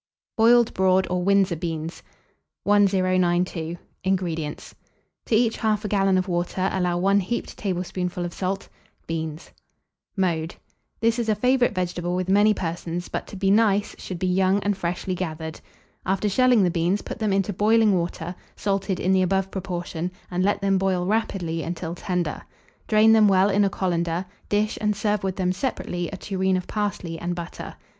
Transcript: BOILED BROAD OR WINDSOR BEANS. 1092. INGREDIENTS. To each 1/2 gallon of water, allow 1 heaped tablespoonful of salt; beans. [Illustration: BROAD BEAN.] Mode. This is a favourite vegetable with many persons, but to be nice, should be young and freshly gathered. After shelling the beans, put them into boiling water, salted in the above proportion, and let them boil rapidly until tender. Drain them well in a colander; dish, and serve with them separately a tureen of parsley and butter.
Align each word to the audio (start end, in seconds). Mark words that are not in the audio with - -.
BOILED 0.35 0.73
BROAD 0.73 1.05
OR 1.11 1.21
WINDSOR 1.23 1.57
BEANS. 1.57 2.01
1092. 2.63 3.77
INGREDIENTS. 4.03 4.73
To 5.27 5.35
each 5.35 5.59
1/2 5.59 5.87
gallon 5.89 6.17
of 6.17 6.27
water, 6.27 6.71
allow 6.73 6.97
1 6.97 7.19
heaped 7.19 7.55
tablespoonful 7.55 8.25
of 8.25 8.33
salt; 8.33 8.67
beans. 9.05 9.51
[Illustration: 9.51 9.53
BROAD 10.17 10.25
BEAN.] 10.31 10.41
Mode. 10.41 10.55
This 11.01 11.19
is 11.19 11.29
a 11.29 11.35
favourite 11.35 11.75
vegetable 11.75 12.15
with 12.15 12.29
many 12.31 12.51
persons, 12.51 13.09
but 13.09 13.27
to 13.27 13.35
be 13.35 13.51
nice, 13.51 13.95
should 13.99 14.17
be 14.17 14.25
young 14.25 14.57
and 14.63 14.75
freshly 14.75 15.13
gathered. 15.13 15.61
After 16.03 16.27
shelling 16.27 16.63
the 16.63 16.71
beans, 16.71 17.03
put 17.03 17.19
them 17.19 17.31
into 17.31 17.53
boiling 17.53 17.95
water, 17.95 18.33
salted 18.55 18.99
in 18.99 19.11
the 19.11 19.21
above 19.21 19.51
proportion, 19.51 20.09
and 20.31 20.43
let 20.43 20.61
them 20.61 20.79
boil 20.79 21.05
rapidly 21.05 21.61
until 21.61 21.93
tender. 21.93 22.41
Drain 22.87 23.13
them 23.13 23.27
well 23.27 23.51
in 23.51 23.63
a 23.63 23.69
colander; 23.69 24.25
dish, 24.49 24.79
and 24.81 24.95
serve 24.95 25.23
with 25.23 25.35
them 25.35 25.51
separately 25.51 26.09
a 26.09 26.17
tureen 26.17 26.57
of 26.57 26.65
parsley 26.65 27.19
and 27.19 27.35
butter. 27.35 27.75